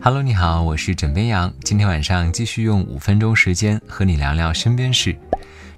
[0.00, 1.52] Hello，你好，我是枕边羊。
[1.64, 5.14] 今天晚上继续用五分钟时间和你聊聊身边事。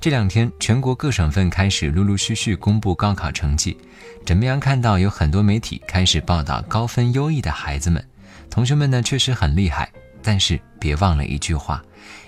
[0.00, 3.78] 这两天，全国各省份开始陆陆续续公布高考成绩。
[4.26, 8.04] 枕边羊看到有很多媒体开始报道高分优异的孩子们，
[8.50, 9.88] 同学们呢确实很厉害，
[10.20, 11.80] 但是别忘了一句话：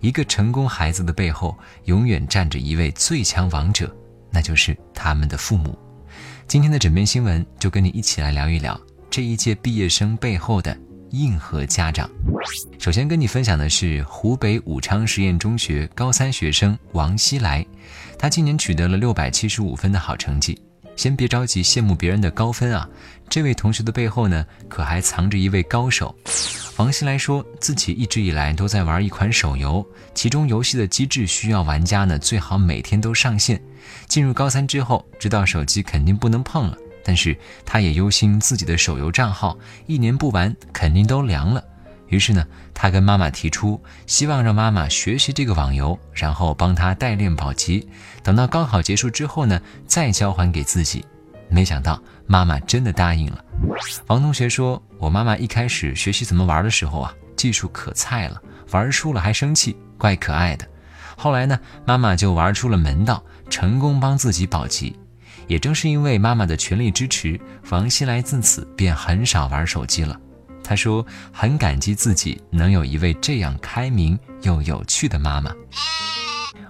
[0.00, 3.94] 一个成功孩子的背后，永远站着一位最强王者，
[4.32, 5.78] 那就是他们的父母。
[6.48, 8.78] 今天的枕边新闻就跟你一起来聊一聊
[9.08, 10.76] 这一届毕业生背后的。
[11.16, 12.10] 硬核家长，
[12.78, 17.64] 首先跟你分享的是湖北武昌实验中学高三学生王希来，
[18.18, 20.60] 他今年取得了六百七十五分的好成绩。
[20.94, 22.86] 先别着急羡慕别人的高分啊，
[23.30, 26.14] 这位同学的背后呢，可还藏着一位高手。
[26.76, 33.60] 王希来说自己一直以来都在玩一款手游，其中游戏的机制需要玩家呢最好每天都上线。
[34.06, 36.76] 进入高三之后，知道手机肯定不能碰了。
[37.06, 39.56] 但是他也忧心自己的手游账号
[39.86, 41.62] 一年不玩肯定都凉了，
[42.08, 42.44] 于是呢，
[42.74, 47.88] 他跟妈妈提出，希望让妈妈学习这个网游，然后帮他代练保级，
[48.24, 51.04] 等到高考结束之后呢，再交还给自己。
[51.48, 53.44] 没想到妈妈真的答应了。
[54.08, 58.42] 王同学说：“我妈妈一开始学习怎么玩的时候啊，技术可菜了，
[58.72, 60.66] 玩输了还生气，怪可爱的。
[61.16, 64.98] 后来呢，妈妈就玩出了门道，成功帮自己保级。”
[65.46, 70.18] 也正是因为妈妈的全力支持，王希来自此便很少玩手机了。
[70.62, 75.52] 他说很感激自己能有一位这样开明又有趣的妈妈。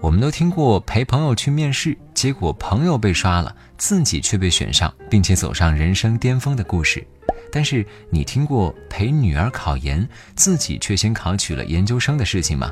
[0.00, 7.04] 我们都听过陪朋友去面试，结果朋友被刷了，自己却被选上，并且走上人生巅峰的故事。
[7.50, 12.70] 但是你听过陪女儿考研，自己却先考取了研究生的事情吗？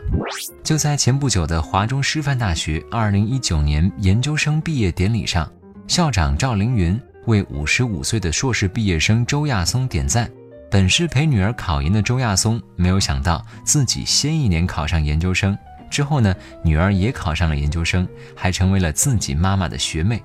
[0.62, 5.50] 就在前不久的华中师范大学2019年研究生毕业典礼上。
[5.88, 10.28] 校长赵凌云为五十五岁的硕士毕业生周亚松点赞。
[10.68, 15.56] 本是陪女儿考研的周亚松，没有想到自己先一年考上研究生，
[15.88, 20.20] 之后呢，女儿也考上了研究生，还成为了自己妈妈的学妹。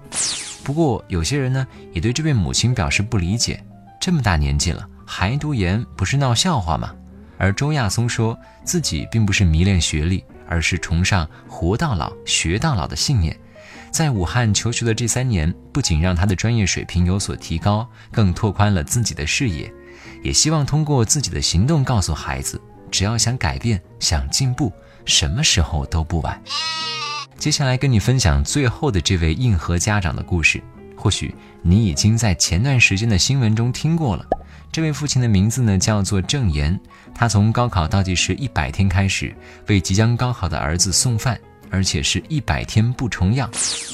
[0.63, 3.63] 不过，有些人呢，也对这位母亲表示不理解：
[3.99, 6.91] 这么大年纪了还读研，不是闹笑话吗？
[7.37, 13.37] 而周亚松说自己并不是迷恋学历，而是崇尚“活到老，学到老”的信念。
[13.91, 19.71] 在武汉求学的这三年，不仅让他的专业水平有所提高，更拓宽了自己的视野，
[20.23, 22.59] 也希望通过自己的行动告诉孩子：
[22.89, 24.71] 只要想改变、想进步，
[25.05, 26.41] 什么时候都不晚。
[27.37, 30.63] 接下来跟你分享最后的这位硬核家长的故事，
[30.95, 34.25] 或许你已经在前段时间的新闻中听过了。
[34.71, 36.79] 这位父亲的名字呢叫做郑岩，
[37.13, 39.35] 他从高考倒计时一百天开始，
[39.67, 41.37] 为即将高考的儿子送饭。
[41.71, 43.49] 而且是一百天不重样，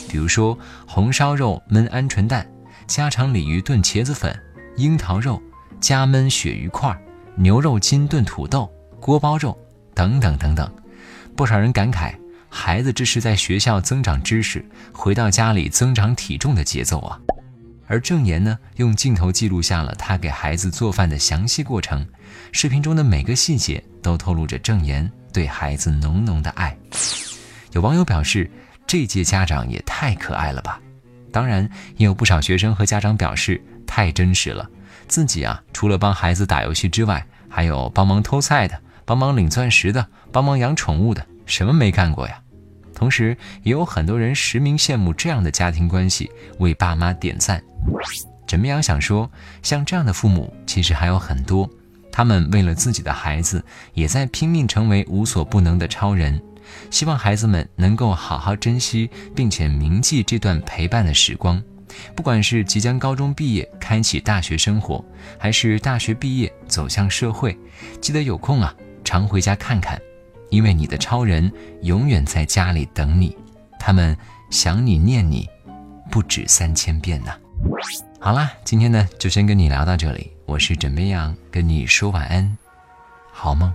[0.09, 0.57] 比如说
[0.87, 2.45] 红烧肉焖鹌鹑蛋、
[2.87, 4.37] 家常鲤鱼炖茄子粉、
[4.75, 5.41] 樱桃肉
[5.79, 6.93] 加焖鳕鱼块、
[7.35, 9.57] 牛肉筋炖土豆、锅包肉
[9.93, 10.69] 等等等等。
[11.35, 12.15] 不少人感慨，
[12.49, 17.19] 孩子这是在学校增长知识，回到家里增长体重的节奏啊。
[17.85, 22.05] 而郑岩呢，用镜头记录下了他给孩子做饭的详细过程，
[22.51, 26.75] 视频中的每个细节都透露着郑岩对孩子浓浓的爱。
[27.71, 28.49] 有网友表示，
[28.85, 30.79] 这届家长也太可爱了吧！
[31.31, 34.67] 当然，也有不少学生和家长表示太真实了。
[35.07, 42.39] 自己啊，除了帮孩子打游戏之外，还有帮忙偷菜的、帮忙领钻石的、帮忙养宠物的，什么没干过呀？
[42.95, 47.61] 同时，也有很多人实名羡慕这样的家庭关系，为爸妈点赞。
[48.47, 49.29] 枕边羊想说，
[49.61, 51.69] 像这样的父母其实还有很多，
[52.11, 53.63] 他们为了自己的孩子，
[53.93, 56.41] 也在拼命成为无所不能的超人。
[56.89, 61.61] 希望孩子们能够好好珍惜，并且铭记这段陪伴的时光。
[62.15, 65.03] 不管是即将高中毕业开启大学生活，
[65.39, 67.57] 还是大学毕业走向社会，
[67.99, 69.99] 记得有空啊，常回家看看，
[70.49, 71.51] 因为你的超人
[71.81, 73.35] 永远在家里等你，
[73.79, 74.15] 他们
[74.51, 75.47] 想你念你，
[76.11, 77.31] 不止三千遍呢。
[78.19, 82.57] 好啦，今天呢就先跟你聊到这里，我是枕边羊，跟你说晚安，
[83.31, 83.73] 好梦。